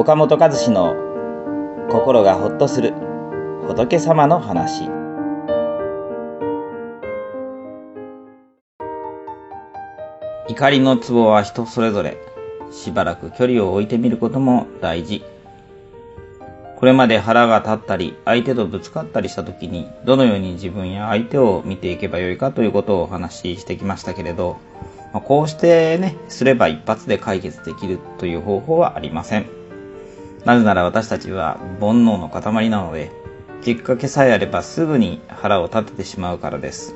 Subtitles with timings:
[0.00, 0.94] 岡本和志の
[1.90, 2.94] 心がほっとする
[3.66, 4.88] 仏様の話。
[10.48, 12.16] 怒りのツボは人それぞれ。
[12.70, 15.22] しばらく距離を置いてみることも大事。
[16.78, 24.56] これまで腹が立ったり相手とぶつかったりした時にどのように自分や相手を見ていけばよいかということをお話ししてきましたけれど
[25.12, 29.59] こうしてねすれば一発で解決できるという方法はありません。
[30.44, 33.12] なぜなら私たちは煩悩の塊なので
[33.62, 36.94] きっかけさえあればすぐに腹を立ててしまうからです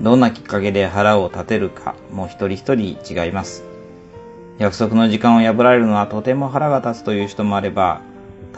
[0.00, 3.64] どんなきっかけで腹を立てるかも一人一人違います
[4.58, 8.02] 約束の時間を破られるのはとても腹が立つという人もあれば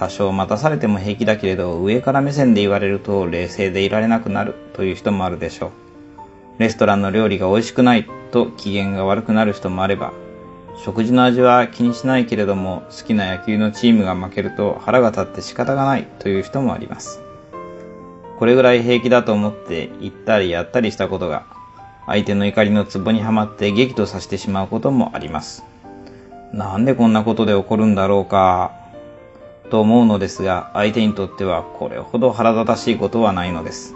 [0.00, 5.70] 多少待たされても平気だけれど上から目線で言われると冷静でいられなくなるという人もあるでしょう。
[6.58, 10.14] レストランの料理が美味しくないと機嫌が悪くなる人もあれば、
[10.82, 17.20] 食事の味は気にしないけれども好きな野球のチームが負けると腹が立って仕方がないという人もあります。
[18.38, 21.44] これぐらい平気だと思って言ったりやったりしたことが
[22.06, 25.64] 相手の怒りのツボにはまって激怒させてしまうこともあります。
[26.54, 28.72] なんでこんなことで起こるんだろうか
[29.70, 33.94] と思うのですが、相手にとってはこれほど腹立たしいことはないのです。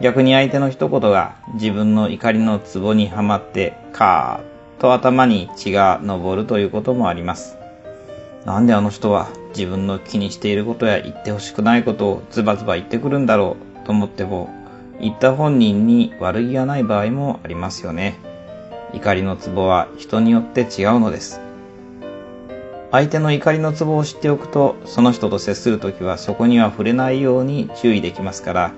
[0.00, 4.51] 逆に相手の一言が自分の怒りのツボにはまって、カーッ
[4.82, 7.56] と頭に血が昇るということもあります。
[8.44, 14.50] なんであの人は自分の気にしていることや言ってほしくないことをズバズバ言ってくるんだろうと思っても、
[15.00, 18.18] 言った本人に悪気がない場合もありますよね。
[18.92, 21.40] 怒りのツボは人によって違うのです。
[22.90, 28.72] 相手の怒りのツボを知っておくと、その人と接するときはそこには触れないように注意できますから、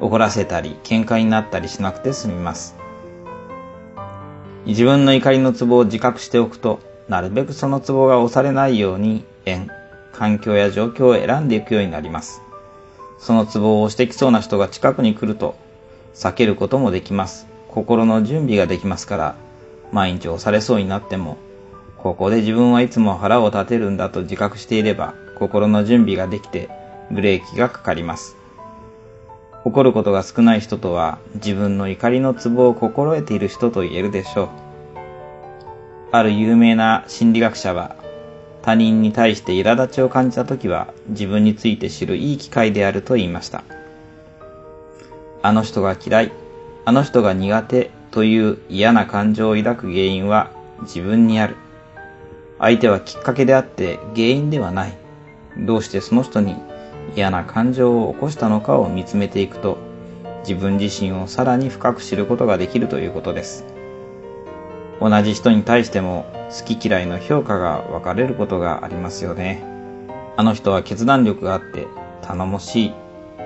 [0.00, 2.85] 怒らせたり喧嘩になったりしなくて済みます。
[4.66, 9.70] 自分の怒りのツボを自覚しておくと、なるべくそのツボが押されないように縁、
[10.12, 12.42] 環境や状況を選んでいくようになります。
[13.18, 15.56] そのツボを押してきそうな人が近くに来ると、
[16.14, 17.46] 避けることもできます。
[17.68, 19.34] 心の準備ができますから、
[19.92, 21.38] 毎日押されそうになっても
[22.06, 26.70] ここで自分はいつも腹を立てるんだと自覚していれば、心の準備ができて、
[27.10, 28.36] ブレーキがかかります。
[29.66, 34.48] 怒ることが少ない人とは、自分の怒りのツボを心得ている人と言えるでしょう。
[36.12, 37.96] ある有名な心理学者は、
[38.62, 43.64] 他人に対して苛立ちを感じた時は、自分について知るいい機会であると言いました。
[45.42, 46.32] あの人が嫌い、
[46.84, 51.56] あの人が苦手という嫌な感情を抱く原因は自分にある。
[52.60, 54.96] 相手はきっかけであって原因ではない。
[55.58, 56.54] どうしてその人に
[57.14, 59.78] 嫌な感情を起こしたのかを見つめていくと、
[60.40, 63.64] 自分自身をさらに深く知ることができるということです。
[65.00, 69.62] 同じ人に対しても好き嫌いの評価が分かれることがありますよね。
[70.36, 71.86] あの人は決断力があって
[72.22, 72.92] 頼もしい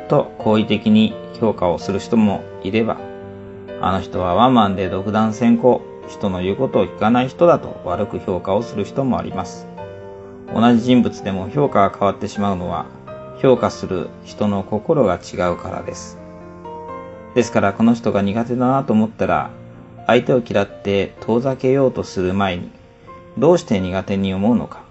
[0.08, 2.98] と好意的に評価をする人もいれば、
[3.80, 9.66] あの人はワンマンで独断専行人の言うことを聞かない人だと悪く評価をする人もあります。
[10.52, 12.86] 同じ人物でも評価が変わってしまうのは、
[13.42, 16.18] 評価する人の心が違うからです。
[17.34, 19.50] ですからこの人が苦手だなと思ったら、
[20.06, 22.70] 相手を嫌って遠ざけようとする前に、
[23.38, 24.82] どうして苦手に思うのか、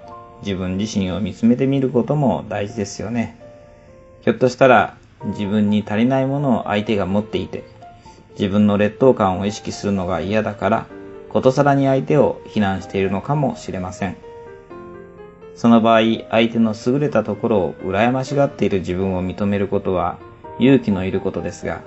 [0.42, 3.38] 自分自身を見つめてみることも大事ですよね。
[4.22, 7.64] ひょっとしたら自分に足りないものを相手が持っていて、
[8.32, 10.88] 自分の劣等感を意識するのが嫌だから
[11.30, 14.18] ことさらに相手を非難しているのかもしれません。
[15.60, 20.18] その場合、相手の優れたところを羨ましがっている自分を認めることは
[20.58, 21.82] 勇気のいることですが、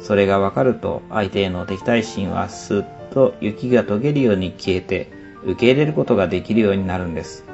[0.00, 5.10] それがわかると相手への敵対心はスッと雪が溶けるように消えて
[5.42, 7.44] 受け入れることができるようになるんです。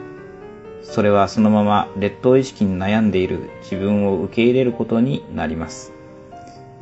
[0.83, 5.95] それはそのまま劣等意識に悩んでいる自分を受け入れることになります。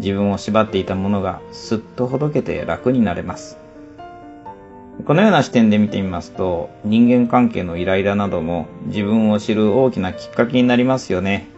[0.00, 3.61] 自分を縛っていたものがすっとほどけて楽になれます。
[5.04, 11.48] このような視点で見てみますと、人間関係のイライラなども自分を知る大きなきっかけになりますよね。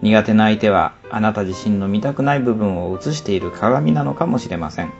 [0.00, 4.92] 苦手な相手はあなた自身の見たくない部分を映している鏡なのかもしれません。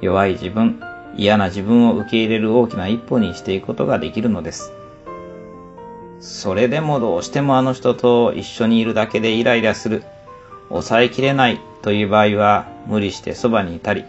[0.00, 0.80] 弱い自分、
[1.14, 4.72] 嫌な自分を受け入れる大きな一歩にしていくことができるのです。
[6.20, 10.04] それでもどうしてもあの人と一緒にいるだけでイライラする、
[10.70, 14.04] 抑えきれないという場合は無理してそばにいたり、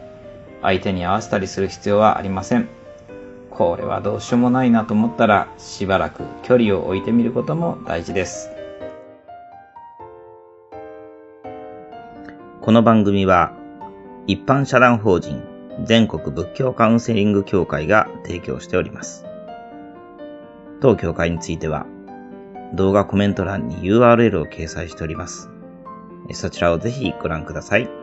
[0.63, 2.67] 相手に合わせたりする必要はありません。
[3.51, 8.49] これはどうしようもないなと思ったらしばらく距離を置いてみることも大事です。
[12.61, 13.53] この番組は
[14.25, 15.43] 一般社団法人
[15.83, 19.25] 全国仏教カウンセリング協会が提供しております。
[20.81, 21.85] 当教会については、
[22.73, 25.49] 動画コメント欄に URL を掲載しております。
[26.31, 28.02] そちらをぜひご覧ください。